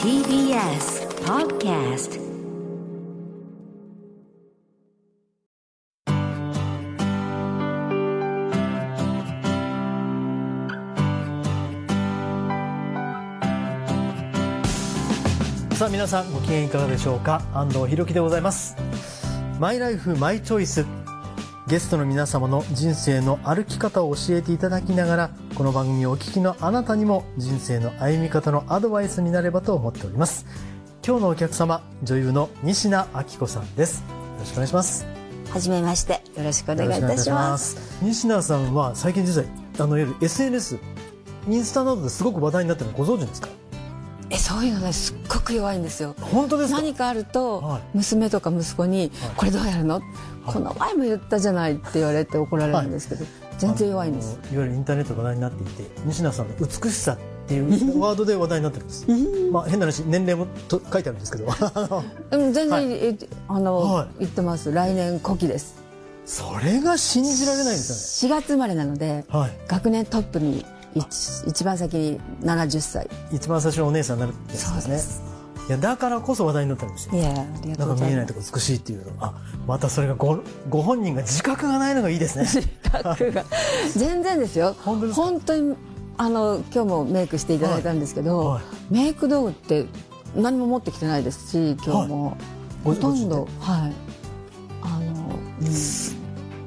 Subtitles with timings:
[0.00, 2.18] TBS Podcast
[15.74, 17.40] さあ皆さんご機嫌いかがでしょうか？
[17.54, 18.74] 安藤博樹でございます。
[19.60, 20.84] マイライフマイチョイス
[21.68, 30.46] ゲストの皆様の人生の歩き方を教えていただきながらこの番組をお聞きのあなたにも人生の歩み方のアドバイスになればと思っております。
[31.06, 34.00] 今日のお客様女優の西名明子さんです。
[34.00, 34.06] よ
[34.38, 35.06] ろしくお願いします。
[35.50, 39.46] はじめましてよろしくお願いいたします西名さんは最近実は
[39.78, 40.78] あのいわゆる SNS
[41.48, 43.48] インスタなどですごく話題になってるのご存知ですか？
[44.30, 44.92] えそういうのね。
[44.92, 46.14] すっごく弱いんですよ。
[46.20, 46.80] 本当ですか？
[46.80, 47.82] 何かあると、はい。
[47.94, 50.02] 娘とか息子に、これどうやるの、
[50.52, 53.24] この前も言ったじゃないって言われて怒られるんですけど、
[53.58, 54.38] 全然弱いんです。
[54.52, 59.06] いわゆるインターネットで話題になっていて西名さんの美しさっていうワードで話題になってるんです、
[59.52, 61.46] まあ変な話年齢もと書いてあるんですけど。
[62.32, 62.92] うん全然、はい。
[62.92, 63.16] え
[63.48, 64.08] あの、はい。
[64.20, 64.72] 言ってます。
[64.72, 65.76] 来年古希です。
[66.24, 69.50] それが信じられないです4月生まれなので、よねはい。
[69.66, 71.06] 学年トップに一
[71.46, 73.08] 一番先に70歳。
[73.32, 75.37] 一番最初のお姉さんになるってやつですね
[75.68, 77.14] いやだからこそ話題になったんですよ。
[77.14, 79.12] いやありがとなか見えないとこ美しいっていうの。
[79.20, 79.34] あ
[79.66, 80.38] またそれがご
[80.70, 82.46] ご本人が自覚がないのがいいですね。
[82.46, 83.44] す額が。
[83.94, 84.74] 全然ですよ。
[84.82, 85.26] 本当ですか？
[85.26, 85.76] 本当に
[86.16, 88.48] あの今日もメイクしていただいたんですけど、はい。
[88.54, 88.62] はい。
[88.90, 89.84] メイク道具って
[90.34, 92.36] 何も持ってきてないですし今日も、
[92.82, 93.92] ごほとんどごはい。
[94.82, 95.38] あの、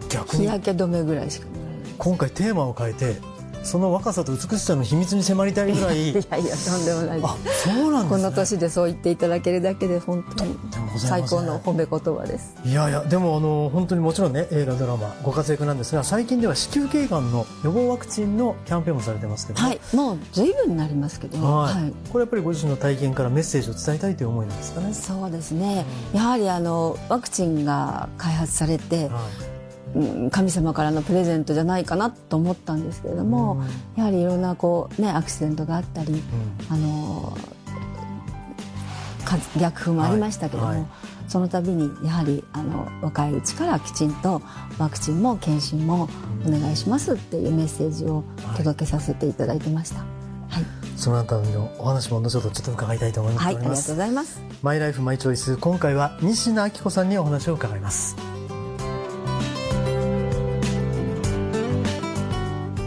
[0.10, 0.44] 逆に？
[0.44, 1.56] 日焼け止めぐらいしかない
[1.98, 3.16] 今回テーマを変えて
[3.64, 6.10] その若さと美しさの秘密に迫りたいぐらい。
[6.12, 8.24] いやいやとんでもないであすそうなんですね。
[8.24, 10.58] この年でそう言っていただけるだけで本当に
[10.98, 12.56] 最高の褒め言葉です。
[12.66, 21.74] いやいやでもあの本当にもちろんね映画ドラマご活躍なんですが最近では子宮頸がんの予防ワクチンのキャンペーンもされてますけどもはいもう随分になりますけどはい。
[21.74, 21.94] はい。
[22.12, 24.94] これやっぱりご自身の体験からメッセージを伝えたいという思いなんですかね。
[24.94, 25.86] そうですね。
[26.14, 29.51] やはりあのワクチンが開発されて、はうん
[30.32, 33.64] 神様からのプレゼントじゃないかなと思ったんですけれども、
[33.96, 36.22] やはりいろんなこう、ね、アクシデントがあったり、
[36.70, 37.38] あの
[39.26, 40.88] か逆風もありましたけども、はいはい
[41.32, 44.42] その度にやはりあの若いうちからきちんと
[44.78, 46.10] ワクチンも検診も
[46.46, 48.26] お願いしますっていうメッセージを
[48.58, 50.00] 届けさせていただいてました。
[50.00, 50.04] は
[50.60, 50.66] い、
[50.98, 53.46] そのあたりのお話も後ほどちょっと伺いたいと思います。
[53.46, 54.42] はい、ありがとうございます。
[54.62, 58.31] マイライフマイチョイス今回は西名明子さんにお話を伺います。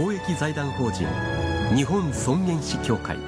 [0.00, 1.06] 公益財団法人
[1.76, 3.18] 日本尊厳死協会。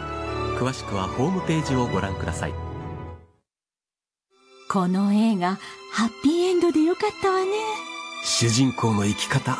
[0.59, 2.55] 詳しくはホームページをご覧ください。
[4.71, 5.59] この映画
[5.93, 7.51] ハッピーエンドでよかったわね。
[8.25, 9.59] 主人公の生き方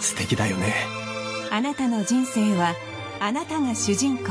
[0.00, 0.74] 素敵だよね。
[1.50, 2.74] あなたの人生は
[3.20, 4.24] あなたが主人公。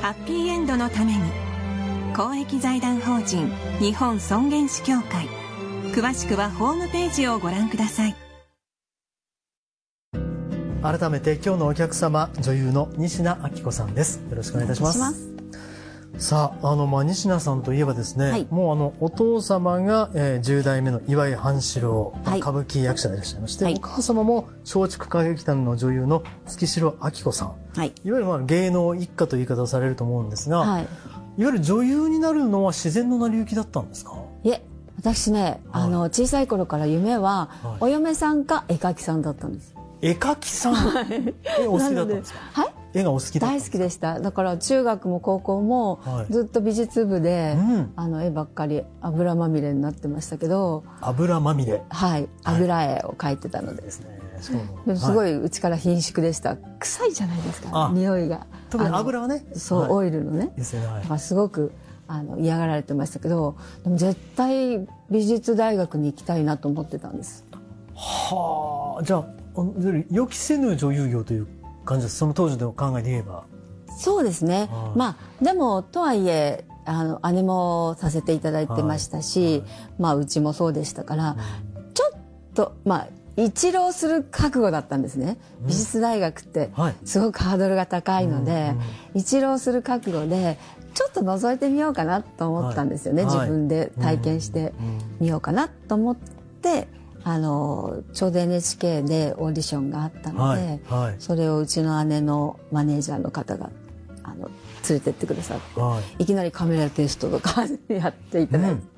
[0.00, 1.22] ハッピーエンドのために。
[2.14, 5.26] 公益財団法人日本尊厳死協会。
[5.92, 8.14] 詳しくはホームページをご覧ください
[10.82, 14.20] 改めて今日のお客様女優の西名明子さんです。
[14.28, 15.30] よろしくお願いいたします。
[16.18, 18.48] さああのまあ西名さんといえばですね、はい。
[18.50, 22.40] もうあのお父様が、えー、10代目の岩井半四郎、はい。
[22.40, 23.74] 歌舞伎役者でいらっしゃいまして、はい。
[23.74, 27.54] お母様も松竹歌劇団の女優の月城明子さん。
[27.76, 30.82] はい、いわゆるまあ芸能一家という言い方をされると思うんですが、はい。
[30.82, 30.88] い、わ
[31.36, 34.16] ゆる女優になるのは自然の成り行きだったんですか？
[34.42, 34.64] いえ
[34.98, 37.76] 私ね、あの小さい頃から夢は、はい。
[37.82, 39.76] お嫁さんか絵描きさんだったんです。
[40.02, 40.74] 絵描きさん、
[41.60, 42.38] 絵お好きだったんですか？
[42.52, 42.72] はい？
[42.92, 44.18] 絵がお好き大好きでした。
[44.18, 46.32] だから中学も高校もはい。
[46.32, 47.92] ずっと美術部で、うん。
[47.94, 51.82] あの絵ばっかり油まみれになってましたけど油まみれ。
[51.88, 52.28] はい。
[52.42, 54.56] 油絵を描いてたので、ですねそう
[54.86, 55.30] でもすごはい。
[55.30, 56.56] いうちから貧縮でした。
[56.56, 57.92] 臭いじゃないですかあ。
[57.94, 58.48] 匂いが。
[58.70, 59.46] 特に油はね。
[59.54, 59.90] そう、はい。
[59.90, 60.52] オイルのね。
[60.56, 61.02] ですよね、はい。
[61.02, 61.70] だからすごく
[62.08, 67.44] あの嫌がられてましたけどでも絶対美術大学に行きたいなと思ってたんです。
[67.94, 69.02] はあ。
[69.04, 69.24] じゃあ
[70.10, 71.46] 予期せぬ女優業という
[71.84, 72.16] 感じです。
[72.16, 73.44] その当時の考えで言えば。
[73.98, 79.52] そうですね、はいまあでもとはいえあの姉もさせていただいてましたし、はい。
[79.52, 79.62] はい
[79.98, 81.36] まあうちもそうでしたから、
[81.94, 82.10] ちょっ
[82.54, 86.94] とまあ一浪する覚悟だったんですね、美術大学ってはい。
[87.04, 88.74] すごくハードルが高いので、
[89.14, 90.58] 一浪する覚悟で
[90.94, 93.34] ちょっと覗いてみようかなと思ったんですよね、はい。
[93.34, 94.72] 自分で体験して
[95.20, 96.88] みようかなと思って、
[97.24, 101.16] あのちょうど NHK でオーディションがあったので、はいはい。
[101.18, 103.70] それをうちの姉のマネージャーの方が
[104.22, 104.50] あの
[104.88, 106.22] 連れてってくださって、はい。
[106.22, 108.88] いきなりカメラテストとか やっていただいて、うん。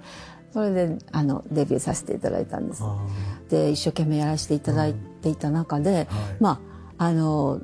[0.53, 2.83] それであのデビューさせていただいたんです。
[2.83, 3.07] あ
[3.51, 6.09] で一生懸命やらせていただいていた中で、
[6.41, 6.61] ま
[6.99, 7.61] ああの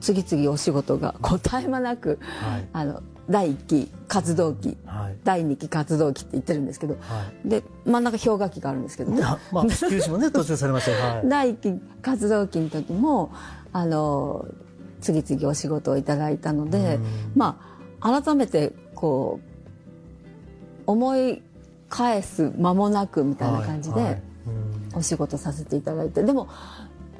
[0.00, 2.68] 次々お仕事が絶え間なく、はい。
[2.72, 5.16] あの第1期活動期はい。
[5.22, 9.12] 第2期活動期って言ってるんですけど、はで真ん中氷河期があるんですけど。
[9.12, 11.14] ねあまあもね 途中されましたよ。
[11.16, 11.28] はい。
[11.28, 13.30] 第1期活動期の時も
[13.72, 14.46] あの
[15.00, 16.98] 次々お仕事をいただいたので、
[17.36, 17.56] ま
[18.00, 19.38] あ改めてこ
[20.86, 21.42] う思い
[21.88, 24.22] 返す間もなくみたいな感じで、はいはい。
[24.92, 24.98] うん。
[24.98, 26.24] お仕事させていただいて。
[26.24, 26.48] でも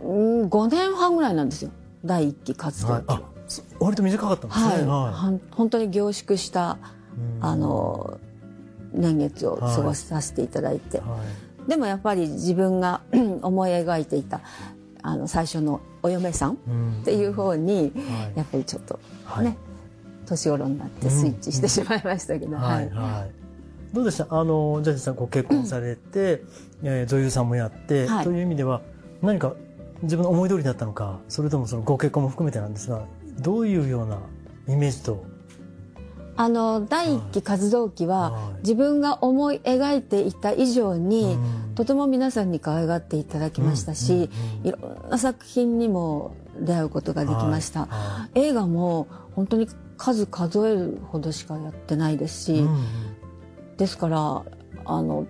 [0.02, 1.70] うん5年半ぐらいなんですよ。
[2.04, 3.00] 第一期活動は。
[3.00, 3.02] い。
[3.04, 3.39] 期は。
[3.78, 4.66] 割と短かったんですね。
[4.72, 6.78] はい、ははん本当に凝縮した
[7.38, 7.44] うん。
[7.44, 8.18] あの
[8.92, 11.00] 年月を過ごさせていただいて、い。
[11.00, 11.18] は
[11.68, 13.02] でもやっぱり自分が
[13.42, 14.40] 思い描いていた
[15.02, 16.98] あの最初のお嫁さんいうん。
[17.02, 18.38] っていう方にはい。
[18.38, 19.44] やっぱりちょっとはい。
[19.44, 19.56] ね
[20.26, 22.86] 年頃になってスイッチしてしまいましたけど、ははい。
[22.86, 23.94] いはい。
[23.94, 24.26] どうでした？
[24.30, 26.42] あのジャニーさんご結婚されて、
[26.84, 28.24] えー女優さんもやって、はい。
[28.24, 28.82] という意味では
[29.22, 29.54] 何か
[30.02, 33.04] 自分の思い通りだったのかそれともそのご結婚も含めてなんですが
[33.40, 34.18] どういうような
[34.68, 35.24] イメージと？
[36.36, 38.60] あの第一期活動期ははい。
[38.62, 41.60] 自分が思い描いていた以上にうん。
[41.74, 44.28] とても皆さんに可愛がっていただきましたし、
[44.64, 47.88] いろんな作品にも出会うことができました、
[48.34, 49.66] 映画も本当に
[49.96, 52.84] 数数えるほどしかやってないですし、うん。
[53.78, 54.42] ですから
[54.84, 55.26] あの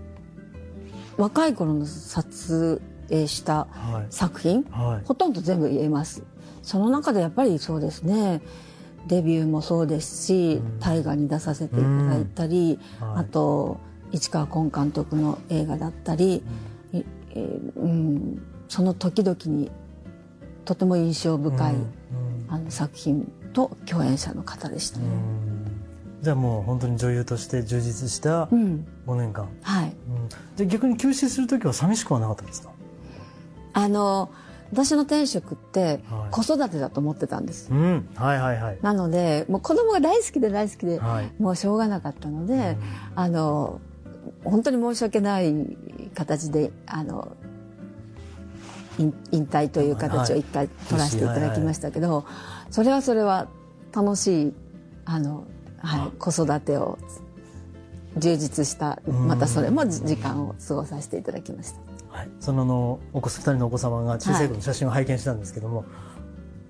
[1.16, 4.06] 若い頃の撮影したはい。
[4.10, 5.06] 作品はい。
[5.06, 6.24] ほとんど全部言えます
[6.62, 8.40] その中でやっぱりそうですね。
[9.06, 10.78] デビューもそうですしうん。
[10.78, 13.20] 大河に出させていただいたり、はい。
[13.20, 13.78] あと
[14.12, 16.42] 市川崑監督の映画だったり、
[16.92, 19.70] いえーうん、その時々に
[20.64, 21.86] とても印象深い、うん。
[22.48, 24.98] あの作品と共演者の方でした
[26.22, 28.86] じゃあもう本当に女優として充実したうん。
[29.06, 29.88] 5年間、はい。
[29.88, 30.56] うん。
[30.56, 32.70] で逆に休止する時は寂しくはなかったですか？
[33.72, 34.30] あの
[34.72, 36.30] 私の転職ってはい。
[36.30, 38.08] 子育てだと思ってたんです、うん。
[38.14, 38.78] はいはいはい。
[38.82, 41.32] なのでもう子供が大好きで大好きで、はい。
[41.42, 42.76] もうしょうがなかったので、
[43.14, 43.80] あの
[44.44, 45.76] 本当に申し訳ない
[46.14, 47.36] 形であの
[48.98, 52.24] 引引退という形を一回取らせていただきましたけど、
[52.70, 53.48] それはそれは
[53.92, 54.54] 楽しい
[55.04, 55.44] あの、
[55.78, 56.98] はい、子育てを
[58.16, 61.89] 充実したまたそれも時間を過ごさせていただきました。
[62.10, 65.84] はい、そのあのお子2人のお子様が小さい頃の写真を拝見したんですけども、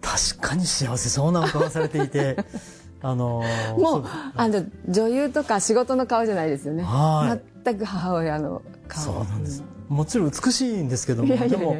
[0.00, 2.36] 確かに幸せそうなお顔されていて
[3.02, 4.04] あのーもそう
[4.36, 6.82] あの女優とか仕事の顔じゃないですよね。
[6.82, 7.42] はい。
[7.64, 9.02] 全く母親の顔。
[9.02, 11.70] そうなんです、もちろん美しいんですけどもでも。
[11.70, 11.76] は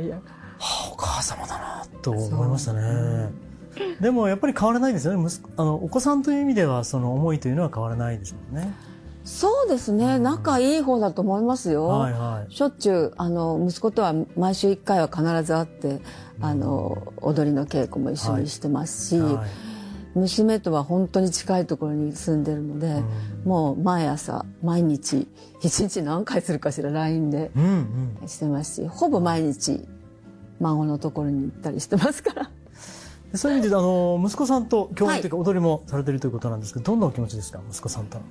[0.61, 3.31] あお母様だなと思いましたね。
[4.01, 5.31] でもやっぱり変わらないですよね。
[5.57, 8.75] あのお子さんという意味ではその思いというのは変わらないですもんね
[9.25, 10.19] そうですね。
[10.19, 11.87] 仲いい方だと思いますよ。
[11.87, 12.53] はいはい。
[12.53, 16.01] しょっちゅうあの息子とは毎週1回は必ず会って、
[16.41, 20.19] あの踊りの稽古も一緒にしてますし、はい。
[20.19, 23.03] 娘とは本当に近いところに住んでるので、
[23.45, 25.29] もう毎朝毎日
[25.63, 28.29] 一日何回するかしら LINE でうんうん。
[28.29, 29.87] してますしほぼ毎日
[30.61, 32.51] 孫のところに行ったりしてますから。
[33.31, 38.25] でそういう意味であの息子さんと共演というか踊りもされているということなんですけどどんなお気持ちですか息子さんとの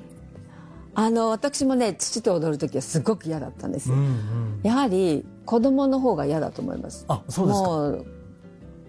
[1.00, 3.96] あの私もね父と踊る時はすごく嫌だったんですよ。
[3.96, 4.60] うんうん。
[4.64, 7.06] やはり子供の方が嫌だと思います。
[7.08, 7.70] あそうですか。
[7.70, 8.06] もう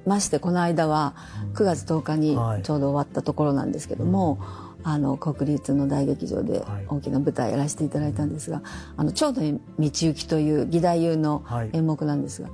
[0.06, 1.14] ましてこの間は
[1.54, 2.62] 9月10日にはい。
[2.64, 4.40] ちょうど終わったところなんですけども、
[4.82, 6.86] あの国立の大劇場ではい。
[6.88, 8.62] 大きな舞台やらせていただいたんですが
[8.98, 9.48] 「あのちょうど道
[9.78, 11.70] 行き」という義太夫のはい。
[11.72, 12.48] 演目なんですが、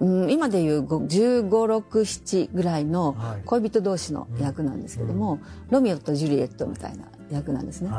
[0.00, 3.42] うん、今でいう1 5 6 7ぐらいのはい。
[3.46, 5.38] 恋人同士の役なんですけども、
[5.70, 7.90] ロミオとジュリエットみたいな役なんですね。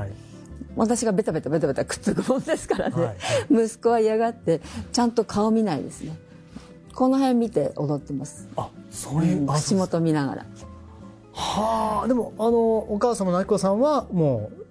[0.77, 3.15] はい私がベタベタベタベタくっつくもんですからね、はい
[3.49, 6.17] 息子は嫌がってちゃんと顔見ないですね。
[6.93, 10.45] この辺見て踊ってます、あそういう、うんあ口元見ながら。
[11.33, 14.65] はあでもあのお母様のあきこさんはもう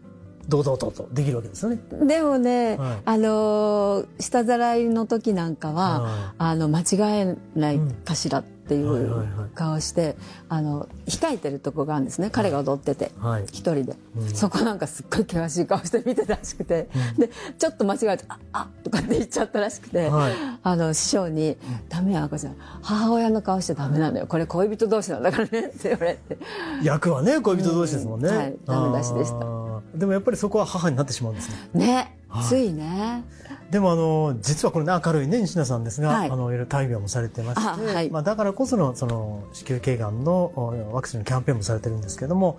[0.49, 1.79] 堂々ととできるわけですよね。
[2.07, 2.97] でもね、はい。
[3.05, 6.85] あのー下ざらいの時なんかは、はあの間違
[7.21, 10.17] えないかしらっっていう顔して、
[10.49, 12.31] あの控えてるとこがあるんですね。
[12.31, 13.45] 彼が踊ってて、はい。
[13.45, 13.95] 一人で、
[14.33, 17.29] そこなんかすっごい険しい顔して見てたらしくて、で
[17.59, 20.33] ちょっと間違えて「ああとかって言っちゃったらしくて、はい。
[20.63, 21.59] あの師匠に
[21.91, 22.57] 「ダメよ赤ちゃん。
[22.81, 24.27] 母親の顔しちゃダメなのよ。
[24.27, 26.39] これ恋人同士なんだからね」って言われて。
[26.83, 28.37] 役はね恋人同士ですもんね、うん。
[28.37, 28.57] はい。
[28.67, 29.65] ダメ出しでした。
[29.95, 31.87] でもやっぱりそこは母になってしまうんですね。
[31.87, 33.25] ね、はいついね。
[33.71, 36.31] でもあの実はこれね明るいね西田さんですが、はい。
[36.31, 38.11] あのいろいろ大病もされてまして、あはい。
[38.11, 42.59] まあ、だからこそのその子宮頸がんのおワクチンのキャンペーンもされてるんですけども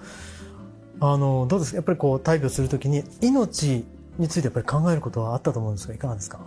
[1.00, 1.75] あのどうですか？
[1.77, 3.86] やっぱりこう大病するときに命
[4.17, 6.39] についてやっぱり考えることはあったと思うんですがいかがですか？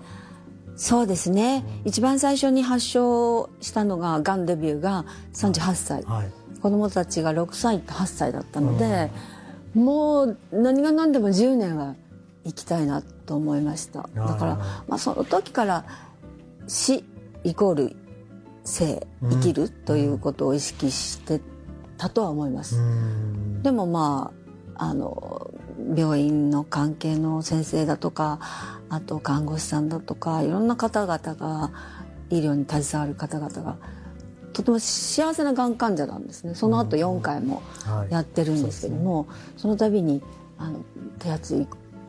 [0.76, 6.30] そうですね、一番最初に発症したのががんデビューが38歳、はい。
[6.60, 9.10] 子供たちが6歳と8歳だったので、
[9.74, 11.96] もう何が何でも10年は
[12.44, 14.08] 生きたいなと思いました。
[14.14, 14.56] だから、
[14.88, 15.84] まあ、その時から
[16.66, 17.04] 死
[17.44, 17.96] イコール
[18.64, 21.42] 生生きるということを意識して
[21.98, 23.62] たとは思います、うん。
[23.62, 24.32] でもま
[24.76, 25.50] ああの
[25.94, 28.38] 病院の関係の先生だとか
[28.88, 31.70] あと看護師さんだとかいろんな方々が
[32.30, 33.76] 医療に携わる方々が
[34.52, 36.54] とても幸せながん患者なんですね。
[36.54, 38.12] その後4回もはい。
[38.12, 40.22] やってるんですけども、その度に
[40.56, 40.80] あの
[41.18, 41.66] 手厚い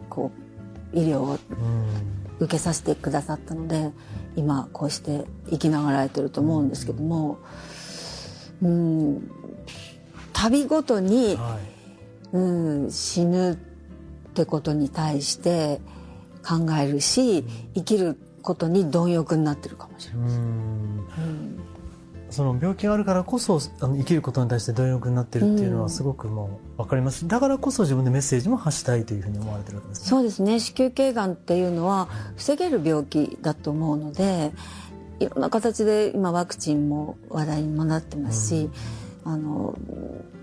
[0.10, 0.49] こう
[0.93, 3.91] 医療をうん受けさせてくださったので
[4.38, 7.38] 今こうして生きながらえてると思うんですけども
[8.62, 9.31] うん
[10.34, 11.79] 旅ごとに、はい。
[12.31, 13.55] うん、死ぬっ
[14.34, 15.81] てことに対して
[16.48, 17.43] 考えるし
[17.74, 20.29] 生きることに貪欲になってるかもしれない。
[20.29, 21.69] うん
[22.30, 27.20] その病気があるからこそあの生きることに対して貪欲になってるっていうのはすごくもう分かります。
[27.20, 30.08] しだからこそ自分でメッセージも発したいというふうに思われてるわけですね。
[30.08, 30.60] そうですね。
[30.60, 32.08] 子宮頸がんっていうのは
[32.38, 34.52] 防げる病気だと思うので
[35.20, 38.70] いろんな形で今ワクチンも話題にもなってますし、
[39.26, 39.78] あの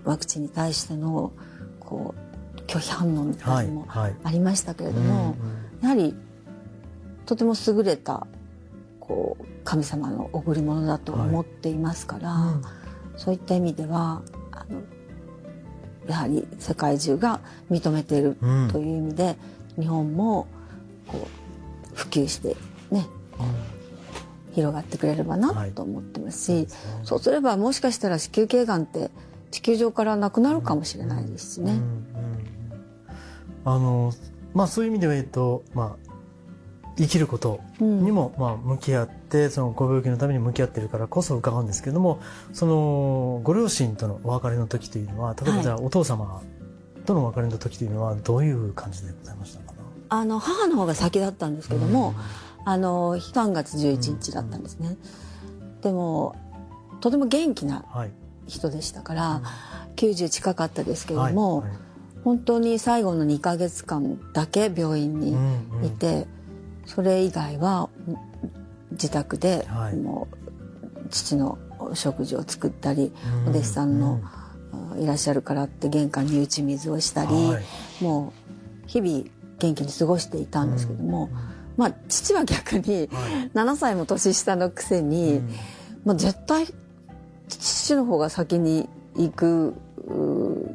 [0.03, 1.31] ワクチンに対しての
[1.79, 5.35] こう拒否反応みたいなのもありましたけれども、
[5.81, 6.15] やはり
[7.25, 8.27] とても優れた
[9.07, 12.61] こう神様の贈り物だと思っていますから、うん。
[13.15, 14.21] そういった意味では
[14.51, 14.81] あの
[16.07, 17.39] やはり世界中が
[17.71, 18.69] 認めているうん。
[18.71, 19.37] という意味で、
[19.79, 20.47] 日本も
[21.07, 21.27] こ
[21.93, 22.55] う普及して
[22.91, 23.07] ね
[24.53, 25.71] 広がってくれればなはい。
[25.71, 26.67] と思ってますし、
[27.03, 29.09] そうすればもしかしたら子宮頸がんって
[29.51, 31.71] 地球上からなくなるかもしれないですしね。
[31.73, 31.77] うん。
[31.77, 32.07] うん。
[33.65, 34.13] あの
[34.53, 36.06] まあそういう意味ではえっとまあ
[36.97, 42.19] 生きることにも、まあ向き合ってそのご病気のために向き合ってるからこそ伺うんですけれども
[42.53, 46.41] そのご両親とのお別れの時というのは例えばじゃあお父様
[47.05, 49.73] とのお別れの時というのはどういう感じでございましたか？
[49.73, 52.15] なあの母の方が先だったんですけども、
[52.65, 54.97] あの悲願月11日だったんですね。
[55.81, 56.35] でも
[57.01, 58.11] とても元気なはい。
[58.47, 59.41] 人でしたから、
[59.97, 61.69] 90近かったですけれども、はい。
[61.69, 61.77] はい。
[62.23, 65.85] 本当に最後の2ヶ月間だけ病院にうんうん。
[65.85, 66.27] いて、
[66.87, 67.89] それ以外は
[68.91, 69.95] 自宅ではい。
[69.95, 71.59] もう父の
[71.93, 73.13] 食事を作ったり、
[73.45, 74.19] うんお弟子さんの、
[74.97, 78.03] いらっしゃるからって玄関に打ち水をしたり、はい。
[78.03, 78.33] も
[78.85, 79.25] う日々
[79.59, 81.29] 元気に過ごしていたんですけども、
[81.77, 83.51] まあ父は逆にはい。
[83.53, 85.49] 7歳も年下のくせに、うん。
[86.05, 86.67] まあ、絶対
[87.49, 89.75] 父の方が先に行く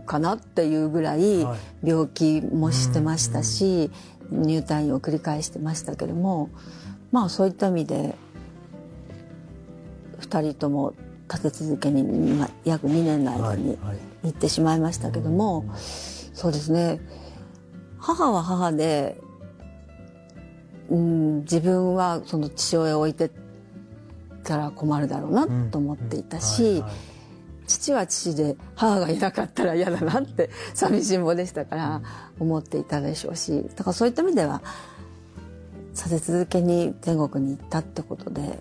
[0.06, 1.46] かなっていうぐらい
[1.82, 3.90] 病気もしてましたし、
[4.32, 6.50] 入退院を繰り返してましたけども
[7.10, 8.14] まあそういった意味で
[10.20, 10.94] 2人とも
[11.30, 13.98] 立て続けにまあ約2年の間にはいはい。
[14.24, 17.00] 行ってしまいましたけども、そうですね。
[17.98, 19.20] 母は母で、
[20.88, 23.30] うん、自分はその父親を置いてっ
[24.44, 27.11] たら困るだろうなと思っていたし、はいはい
[27.72, 32.02] 父は父で母がいなかったら嫌だなって 寂しんぼでしたから
[32.38, 33.64] 思っていたでしょうし。
[33.76, 34.62] だからそういった意味では
[35.94, 38.58] 立て続けに天国に行ったってことで、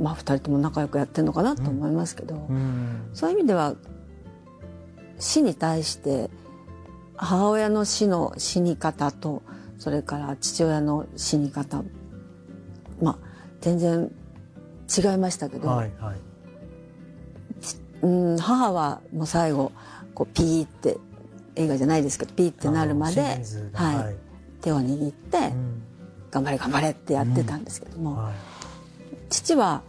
[0.00, 3.08] まあ2人とも仲良くやってるのかなと思いますけど、うん。
[3.14, 3.74] そういう意味では
[5.18, 6.30] 死に対して
[7.16, 9.42] 母親の死の死に方と
[9.78, 11.82] それから父親の死に方
[13.00, 13.18] まあ
[13.60, 14.12] 全然
[14.96, 16.27] 違いましたけど、はいはい
[18.02, 19.72] うん母はもう最後
[20.14, 20.98] こうピーって
[21.56, 23.96] 映画じゃないですけどピーってなるまで、はい。
[23.96, 24.16] はい。
[24.60, 25.82] 手を握って、うん。
[26.30, 28.34] 頑張れ頑張れってやってたんですけども、はい。
[29.30, 29.82] 父は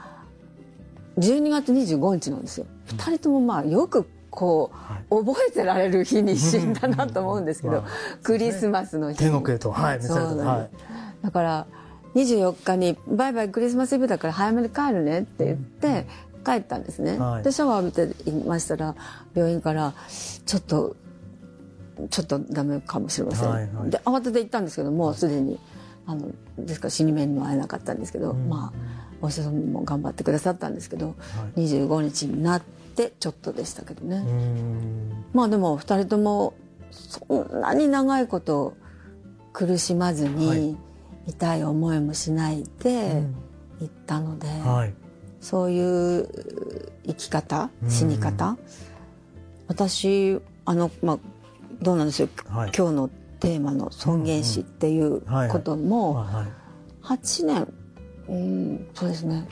[1.17, 2.65] 12月25日なんですよ。
[2.85, 4.71] 二人ともまあよくこ
[5.09, 7.83] う、覚えてられる日に死んだなと思うんですけど、まあ
[8.23, 9.31] クリスマスの日に。
[9.31, 10.83] 天国へとはいそうなんはです。
[11.23, 11.67] だから
[12.15, 16.07] 24日に「バイバイクリスマスイブだから早めに帰るね」って言って
[16.45, 17.43] 帰ったんですね、はい。
[17.43, 18.95] でシャワー浴びていましたら
[19.33, 19.93] 病院から
[20.45, 20.95] ちょっと
[22.09, 23.89] ちょっとダメかもしれません、はいはい。
[23.89, 25.59] で慌てて行ったんですけどもうすでに
[26.05, 31.15] あのですから死に目にも会えなかったんですけど、まあお医者さんも頑張ってくださったんですけど、
[31.55, 32.61] 25日になっ
[32.95, 34.23] てちょっとでしたけどね、
[35.33, 36.55] まあでも2人とも
[36.89, 38.75] そんなに長いこと
[39.53, 40.59] 苦しまずはい。
[40.59, 40.77] に
[41.27, 43.21] 痛い思いもしないで
[43.79, 44.93] 行ったので、はい
[45.41, 46.29] そういう
[47.07, 48.57] 生き方死に方、
[49.67, 51.19] 私あのまあ
[51.81, 52.71] どうなんですよ、はい。
[52.75, 56.47] 今日のテーマの尊厳死っていうこともはいはい。
[57.03, 57.73] 8年
[58.27, 59.47] うんそうですね。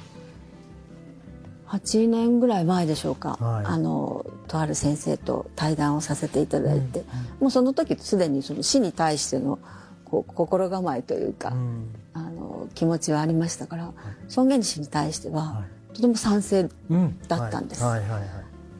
[1.67, 3.65] 8年ぐらい前でしょうか、はい。
[3.65, 7.03] あのとある先生と対談をさせていただいて、
[7.39, 9.59] もうその時すでにその死に対しての
[10.05, 11.89] こう心構えというか、うん。
[12.13, 13.93] あの気持ちはありましたから、
[14.27, 17.19] 尊厳死に対しては、はとても賛成うん。
[17.27, 17.83] だったんです。
[17.83, 17.99] はい。
[18.01, 18.09] はい。
[18.09, 18.19] はい。
[18.19, 18.29] はい。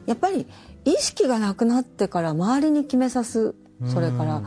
[0.06, 0.46] やっぱり
[0.84, 3.54] 意識がなくなってから周りに決めさす
[3.86, 4.42] それから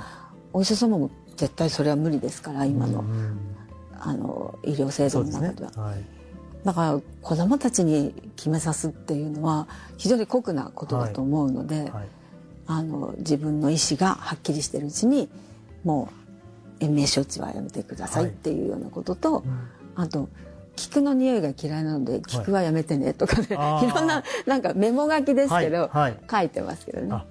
[0.53, 3.37] お医者様も絶対それは無理ですから今の,、うん。
[3.99, 5.71] あの医療制度の中では。
[5.83, 6.03] はい。
[6.63, 12.07] だから子供たちに決めさすっていうのは非常に酷なことだと思うので、はい。
[12.67, 15.29] あの自分の意思がはっきりしてるうちに
[15.83, 16.09] も
[16.79, 19.43] う延命処置はやめてくださいっていうようなことと、
[19.95, 20.29] あと
[20.75, 23.87] 菊の匂いが嫌いなので菊はやめてねとかね、あー。
[23.87, 25.89] い、ろんななんかメモ書きですけど、はい。
[25.91, 26.19] はい。
[26.29, 27.07] 書いてますけどね。
[27.11, 27.25] あ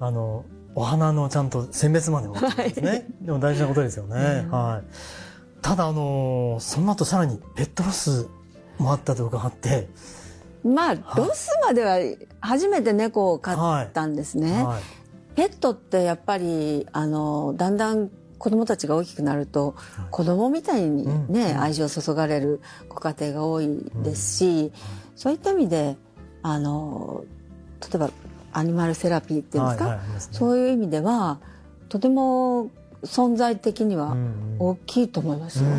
[0.00, 5.62] あのお花のちゃんと選別までもですね、 でも大事なことですよね、はい。
[5.62, 8.28] ただあのその後さらにペットロス
[8.78, 9.88] もあったと伺って。
[10.64, 11.98] まあロスまでは
[12.40, 14.64] 初めて猫を飼ったんですね。
[14.64, 14.82] はい。
[15.36, 19.74] ペットってやっぱりあのだんだん子供たちが大きくなると、
[20.10, 23.68] 子供みたいにね、うん愛情を注がれるご家庭が多い
[24.02, 24.72] ですし、
[25.16, 25.96] そういった意味で
[26.42, 27.24] あの
[27.80, 28.10] 例えば
[28.52, 30.38] アニマルセラピーっていうんですか、はいはいありますね。
[30.38, 31.40] そういう意味では
[31.88, 32.70] とても
[33.02, 34.16] 存在的には
[34.58, 35.70] 大きいと思いますよ。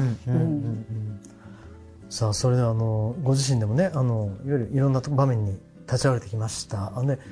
[2.09, 6.93] さあそれではあのご自身でもねあのいわゆるいろんな場面に立ち会われてきました。
[6.95, 7.25] あのね、まあ、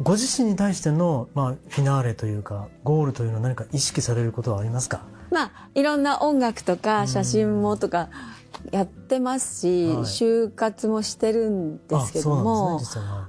[0.00, 5.02] ご自身に対しての、まあ、フィナーレというかゴールというのは何か意識されることはありますか？
[5.30, 8.08] まあいろんな音楽とか写真もとか
[8.70, 9.96] やってますし、はい。
[10.04, 12.86] 就活もしてるんですけども、ね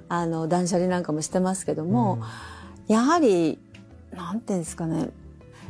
[0.09, 2.21] あの断捨離なんかもしてますけども、
[2.87, 3.59] やはり
[4.11, 5.09] なんていうんですかね、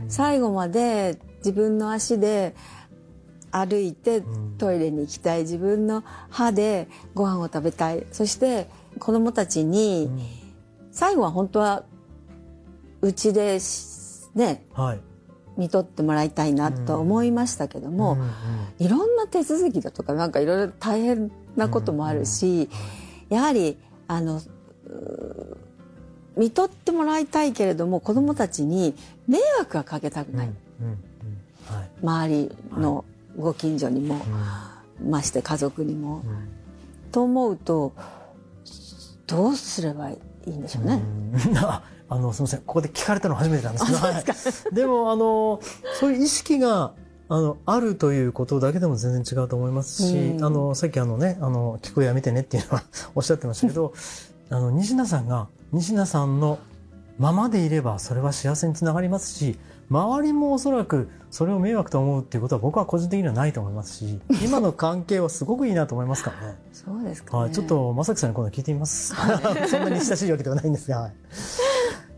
[0.09, 2.55] 最後まで自分の足で
[3.51, 4.55] 歩いてん。
[4.57, 8.67] トイレに行きたい自分の歯でご飯を食べたいそして
[8.99, 10.09] 子供たちに、
[10.93, 11.83] 最後は本当は
[13.01, 14.99] うちでしねはい。
[15.57, 18.29] 見とってもらいたいなと思いましたけども、うんうん
[18.79, 22.69] いろんな手続きだとかなんかいろいろ大変なこともあるし、
[23.29, 23.77] やはり
[24.07, 24.41] あの
[26.35, 28.95] 見とってもらいたいけれども子どもたちに
[29.27, 30.49] 迷惑はかけたくない、
[30.81, 30.97] うんうん
[31.75, 31.89] はい。
[32.01, 32.51] 周り
[32.81, 33.05] の
[33.37, 34.19] ご近所にも、
[35.07, 36.23] まして家族にも。
[37.11, 37.93] と思うと
[39.27, 40.17] どうすればいい？
[40.51, 41.01] んでしょうね。
[41.47, 41.57] うん。
[41.59, 42.61] ああのすみません。
[42.61, 43.85] ここで聞かれたの初めてなんです。
[43.85, 44.75] けどはい。
[44.75, 45.59] でもあの
[45.99, 46.93] そういう意識が
[47.29, 50.45] あのあるということだけでも全然違うと思いますし、うん。
[50.45, 52.83] あのさっきあのねあの聞くやめてねっていうのは
[53.15, 53.93] おっしゃってましたけど
[54.49, 56.59] あの西名さんが西名さんの
[57.17, 59.57] ままでいればそれは幸せにつながりますし
[59.93, 66.57] 周りもおそらくそれを迷惑と思うっていうことは僕は個人的にはないと思いますし 今の関係はすごくいいなと思いますからね。
[66.71, 67.43] そうですか、ね。
[67.43, 69.13] はい、ちょっと正樹さんに今度聞いてみます。
[69.69, 71.01] そんなに親しいわけではないんですが。
[71.01, 71.13] はい。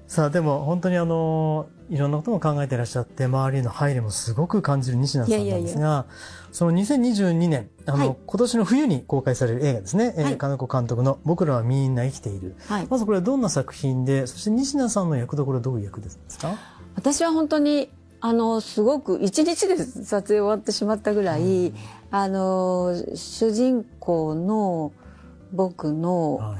[0.07, 6.05] さあでも本当にあのいろんなことも考えていらっしゃって周りへの配慮もすごく感じる西名さんなんですが
[6.53, 8.17] その2022年あの、はい。
[8.25, 10.37] 今年の冬に公開される映画ですね、えーはい。
[10.37, 12.87] 金子監督の「僕らはみんな生きている」はい。
[12.89, 16.55] まずこれはどんな作品でそして西名さんの役どころはどういう役ですか？
[16.95, 17.89] 私は本当に
[18.21, 21.73] あのすごく一日で撮影終わってしまったぐらい、
[22.09, 24.91] あの主人公の
[25.51, 26.59] 僕のはい。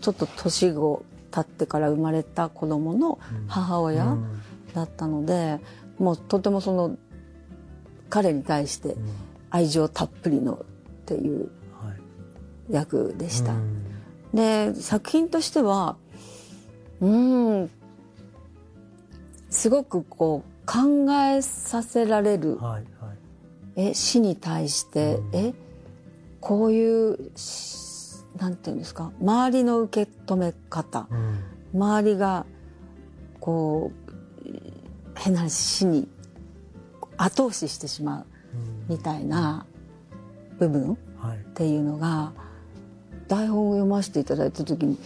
[0.00, 4.42] ちょっと年を経ってから生まれた子供の母親うん。
[4.74, 5.58] だったので、
[5.98, 6.96] もうとてもその
[8.08, 8.96] 彼に対して
[9.50, 11.50] 愛情たっぷりのっていう
[11.82, 11.92] は
[12.70, 12.72] い。
[12.72, 13.52] 役でした。
[13.52, 13.84] うん。
[14.34, 15.96] で作品としては
[17.00, 17.70] うん
[19.50, 22.58] すごくこう考えさせられる。
[22.58, 23.18] はいはい。
[23.76, 25.36] え死に対して、うん。
[25.36, 25.54] え
[26.40, 29.12] こういうしなんていうんですか？
[29.20, 31.06] 周りの受け止め方。
[31.10, 31.40] うん。
[31.74, 32.46] 周りが
[33.40, 33.92] こ
[34.44, 34.50] う
[35.14, 36.08] 変な話死に
[37.16, 38.26] 後押ししてしまう
[38.88, 39.66] みたいな
[40.58, 41.38] 部分っはい。
[41.54, 42.32] ていうのが
[43.26, 44.96] 台本を読ませていただいた時に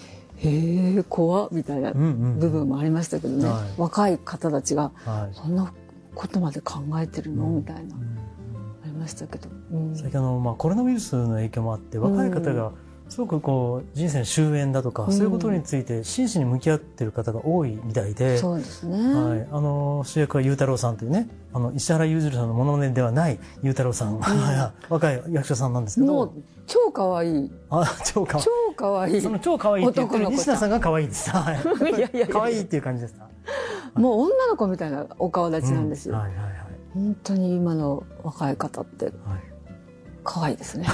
[0.45, 4.93] へえ怖っみたいな部分もありましたけどね、はい、若い方たちが、
[5.33, 5.73] そんな
[6.15, 12.73] ことまで考えてるの、みたいな、ありましたけど、うん、最近あの、まあ、コロナウイルスの影響もあって若い方が、
[13.13, 24.21] すごくこう人生の終焉だとか、うん、そういうことについて真摯に向き合っている方が多いみたいでそうですね、はい、あの主役は裕太郎さんというねあの石原裕次郎さんのものまねではない裕太郎さん、うん、
[24.89, 26.13] 若い役者さんなんですけど。
[26.15, 26.33] もう
[26.67, 27.53] 超可愛い。
[27.69, 28.45] あ超可愛い。
[28.47, 29.21] 超可愛い。
[29.21, 31.57] その超可愛いって言ってる西田さんが可愛いです、はい、
[31.95, 32.29] いやいや。
[32.29, 33.17] 可愛いっていう感じです。
[33.95, 36.55] もう女の子みたいなお顔立ちなんですよ、うん、はいはいはい、
[36.95, 39.52] 本当に今の若い方って、はい
[40.25, 40.87] 可愛いですね。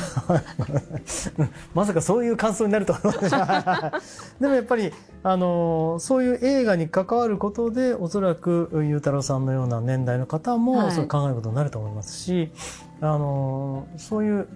[1.75, 4.01] まさかそういう感想になるとは。
[4.41, 12.53] でもやっぱりあのそういう映画に関わることでおそらく裕太郎さんのような年代の方も、はい、そう考えることになると思いますし
[13.01, 14.49] あのそういう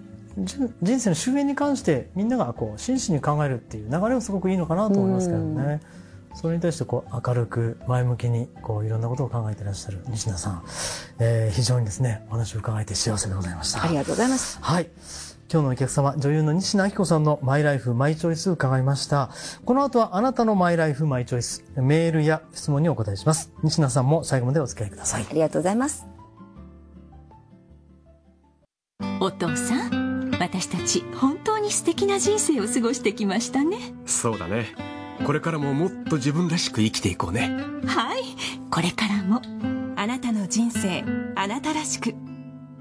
[0.81, 5.81] 人生の終焉に関してみんながこう真摯に考えるっていう流れもすごくいいのかなと思いますけどね。
[6.33, 10.63] それに対してこう明るく前向きにこういろんなことを考えていらっしゃる西田さん、
[11.19, 13.83] えー、非常にですねお話を伺えて幸せでございました。
[13.83, 14.59] ありがとうございます。
[14.61, 14.89] はい。
[15.51, 19.29] 今日のお客様女優の西野明子さんのマイライフマイチョイス伺いました。
[19.65, 23.51] この後はあなたのマイライフマイチョイスメールや質問にお答えします。
[23.61, 25.27] 西野さんも最後までお付き合いください。
[25.29, 26.07] ありがとうございます。
[29.19, 33.93] お父さん私たち本当に素敵な人生を過ごしてきましたね。
[34.05, 34.92] そうだね
[35.25, 37.49] これからももっと自分らしく生きていこうね。
[37.85, 38.23] はい。
[38.69, 39.41] これからも。
[39.95, 41.03] あなたの人生
[41.35, 42.15] あなたらしく。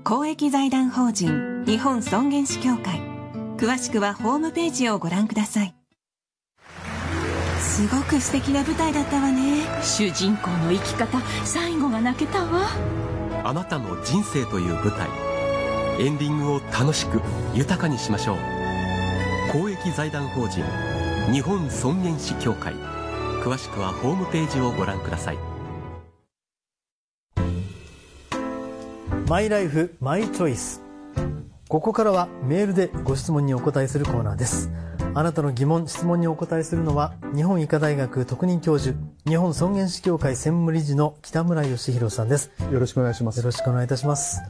[0.03, 3.01] 公益財団法人日本尊厳死協会。
[3.57, 5.75] 詳しくはホームページをご覧ください。
[7.61, 9.63] すごく素敵な舞台だったわね。
[9.83, 12.69] 主人公の生き方最後が泣けたわ。
[13.45, 15.09] あなたの人生という舞台。
[16.01, 17.21] エンディングを楽しく
[17.55, 18.37] 豊かにしましょう。
[19.53, 20.65] 公益財団法人
[21.31, 22.75] 日本尊厳死協会。
[23.43, 25.39] 詳しくはホームページをご覧ください。
[29.29, 30.83] マイライフマイチョイス。
[31.69, 34.71] ここからはメールでご質問にお答えするコーナーです。
[35.15, 42.51] あなたの疑問質問にお答えするのは日本医科大学特任教授日本尊厳死協会専務理事の北村義弘さんです。
[42.71, 43.39] よろしくお願いします。
[43.39, 44.43] よろしくお願いいたします。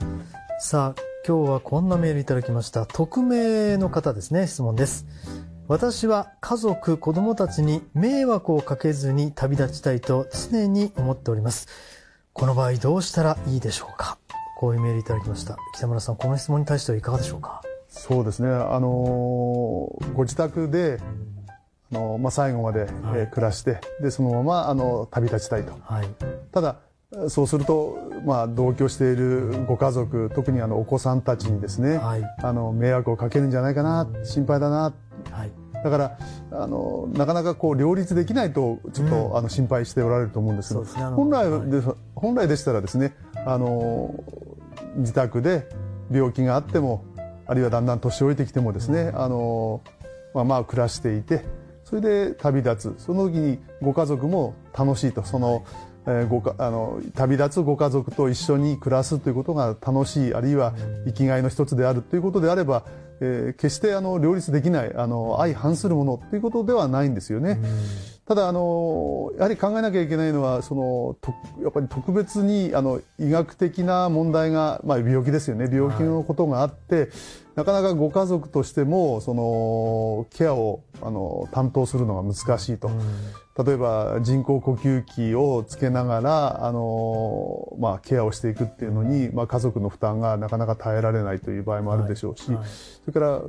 [0.59, 2.87] さあ今日はこんなメールいただきました。
[2.87, 5.07] 匿名の方ですね質問です
[5.73, 11.67] 私は家族、子供たちに迷惑をかけずに旅立ちたいと常に思っております。
[12.35, 14.19] この場合どうしたらいいでしょうか？
[14.59, 15.57] こういうメールいただきました。
[15.75, 17.63] 北村さん、この質問に対してはいかがでしょうか？
[17.89, 18.51] そうですね。
[18.51, 21.01] あのー、ご自宅で、
[21.91, 25.73] あのー、まあ、最後まで、はい、えー、暮らして、で、そのまま、あの、旅立ちたいと。
[25.85, 26.09] はい、
[26.53, 26.81] ただ、
[27.31, 34.93] そうすると、まあ、同居しているご家族、特にあのお子さんたちにですね、はい、あの迷惑をかけるんじゃないかな、心配だな、
[35.31, 36.19] はい、だから
[36.53, 43.15] あのなかなかこう両立できないとちょっと、うん、あの心配しておられると思うんですけど、ね、本来で、はい、本来でしたらですね
[43.47, 44.15] あの
[44.97, 45.69] 自宅で
[46.11, 47.05] 病気があっても
[47.47, 49.83] あるいはだんだん年老いてきてもですね、うん、あの
[50.35, 51.45] まあまあ暮らしていて
[51.85, 53.05] それで旅立つ。
[53.05, 55.23] その時にご家族も楽しいと。
[55.25, 55.63] その、はい。
[56.05, 60.75] えー、ごかあの旅立つご家族と一緒に暮らすということが楽しいあるいは
[61.07, 62.85] 生きがいの一つであるということであれば
[63.25, 67.61] えー、決してあの両立できないあの相反するものということではないんですよね。
[68.27, 71.33] ただあのやはり考えなきゃいけないのはそのと
[71.63, 77.09] やっぱり特別にあの医学的な問題が、まあ、病気ですよね病気のことがあって、はい、
[77.57, 82.91] なかなかご家族としてもそのケアをあの担当するのが難しいと。
[83.59, 92.57] 例えば人工呼吸器をつけながら、あの、まあ、ケアをしていくっていうのに、まあ、家族の負担がなかなか耐えられないという場合もあるでしょうし、はい。
[92.61, 93.43] はい、それから、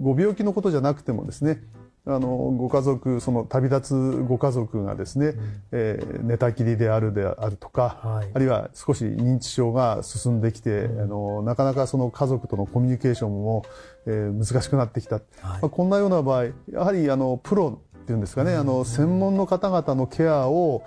[0.00, 1.62] ご病気のことじゃなくてもですね、
[2.04, 13.64] あの、ご家族、その旅立つご家族がですね、うん、えー、寝たきりであるであるとか、はい、あるいは少し認知症が進んできて、うん、あの、なかなかその家族とのコミュニケーションも、
[14.06, 15.16] えー、難しくなってきた。
[15.16, 20.82] はい、まあ、こんなような場合、やはりあの、プロっていうんですかね、あの専門の方々のケアを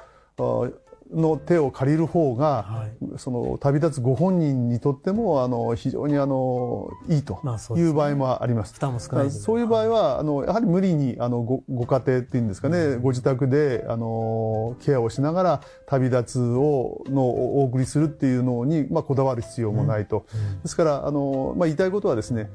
[1.13, 7.41] の手を借りる方が、はい、その旅立つご本人にとってもあの非常にあのいいと
[7.77, 8.73] いう場合もあります。
[8.73, 20.25] 負担も少ないそういう場合はあのやはり無理にあのごご家庭っていうんですかね、うん、ご自宅であのケアをしながら旅立つをのお送りするっていうのにまあこだわる必要もないと。
[20.33, 20.39] うん。
[20.39, 22.49] うん、ですからあのまあ言いたいことはですね、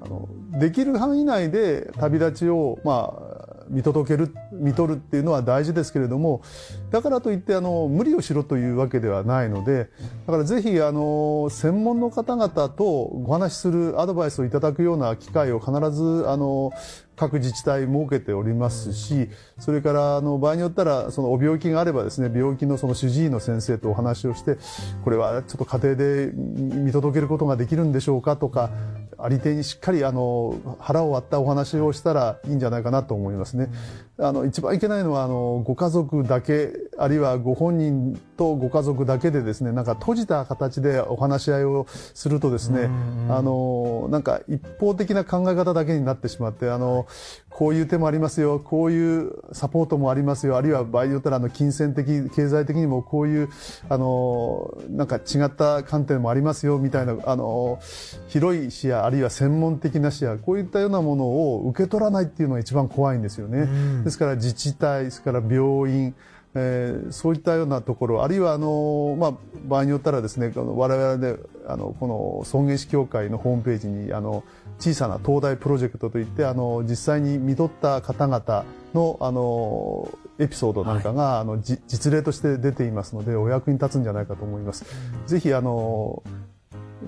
[0.00, 0.28] あの
[0.58, 3.35] できる範囲内で旅立ちをまあ
[3.68, 6.42] 見届ける見取るっていうのは大事ですけれども
[6.90, 9.90] だからといってあの無理をしろというわけではないので
[10.26, 16.72] だからぜひあの専門の方々とお話しするアドバイスをいただくような機会を必ずあの
[17.16, 24.58] 各自治体設けておりますし、それからあの場合によったらそのお病気があればですね、病気のその主治医の先生とお話をして、
[25.04, 28.70] これはちょっと家庭で見届けることができるんでしょうかとか、
[29.18, 33.68] ありていにしっかりあの腹を割ったお話をしたらいいんじゃないかなと思いますね。
[34.18, 42.88] あの一番いけないのはあのご家族だけあるいはご本人とご家族だけでですねなんか閉じた形でお話し合いをするとですね
[43.28, 47.05] あのなんか一方的な考え方だけになってしまってあの
[47.56, 53.48] こういう手もありますよこういうサポートもありますよあるいは場合によったらあの金銭的経済的にもこういう
[53.88, 57.78] あのなんか違った観点もありますよみたいなあの
[58.28, 63.66] 広い視野あるいは専門的な視野こういったようなものを受け取らないっていうのが一番怖いんですよね。
[64.04, 66.14] ですから自治体ですから病院
[66.58, 69.32] えー、そういったようなところあるいはあの、まあ、
[69.66, 71.38] 場合によったらですね我々で
[71.68, 72.06] あのこ
[72.40, 74.42] の尊厳死協会のホームページにあの
[74.78, 78.64] 小さな東大プロジェクトといってあの実際に見とった方々
[78.94, 84.84] のあのエピソードなんかが、はい、あの実例として出ていますのでお役に立つんじゃないかと思います。
[85.26, 86.22] ぜひあの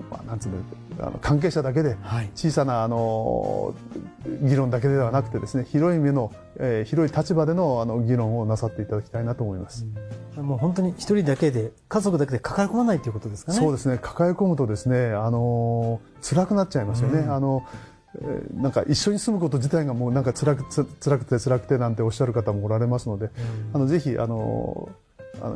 [0.09, 0.57] まあ、なんつうの
[0.99, 1.97] あの関係者だけで
[2.35, 3.73] 小さなあの
[4.41, 9.85] 議論だけではなくてですね広い目の、えー、広い立場でのあの議論をなさっていただきたいなと思います。
[10.37, 13.57] うん、もう本当に一人だけで家族だけで抱え込まないということですかね。
[13.57, 17.19] そうですね抱え込むとですねあの辛くなっちゃいますよね。
[17.21, 17.63] うん、あの
[18.55, 20.65] なんか一緒に住むこと自体がもうなんか辛く
[20.99, 23.31] 辛くて辛くてなんておっしゃる方もおられますので、うん、
[23.73, 24.89] あのぜひあの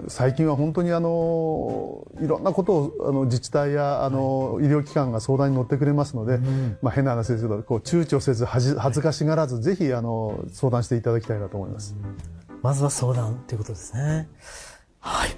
[0.07, 11.95] 最近は本当にあのいろんなことをあの自治体やあの、医療機関が相談に乗ってくれますので、うん、まあ、変な話ですけどこう躊躇せず恥ずかしがらず、ぜひあの相談していただきたいなと思います。
[12.61, 14.29] まずは相談ということですね。
[14.99, 15.31] はい。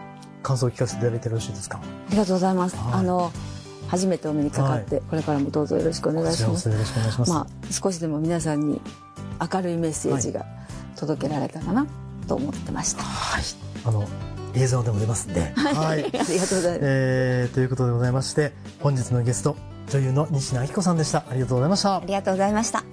[0.43, 1.81] 感想を聞かせていただいてよろしいですか？
[1.81, 3.33] ありがとうございます、はい、あの
[3.89, 6.69] 初めてお目にかかって、はい、これからもどうぞよろしくお願いします。
[6.69, 8.83] よろしくお願いします、まあ、少しでも皆さんに
[9.51, 10.45] 明るいメッセージが
[10.97, 11.87] 届けられたかな
[12.29, 13.43] と思ってました、はい、
[13.87, 14.07] あの
[14.55, 15.53] 映像でも出ますんで。
[15.55, 16.05] はい。
[16.05, 16.79] ありがとうございます。
[16.83, 19.57] えー、ということでございまして、本日のゲスト、
[19.91, 21.25] 女優の西野明子さんでした。
[21.31, 21.97] ありがとうございました。
[21.97, 22.85] ありがとうございました。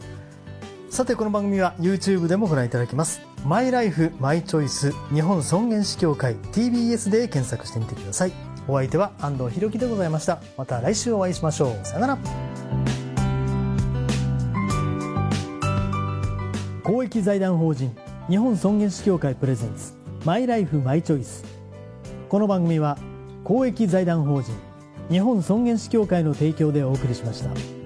[0.89, 3.21] さて、この番組は YouTube でもご覧いただけます。
[3.45, 8.33] マイライフマイチョイス日本尊厳死協会 TBS で検索してみてください。
[8.67, 10.39] お相手は安藤博樹でございました。
[10.57, 11.85] また来週お会いしましょう。
[11.85, 12.17] さよなら。
[16.83, 17.95] 公益財団法人
[18.29, 21.45] 日本尊厳死協会プレゼンツマイライフマイチョイス
[22.27, 22.97] この番組は
[23.45, 24.51] 公益財団法人
[25.09, 27.78] 日本尊厳死協会の提供でお送りしました。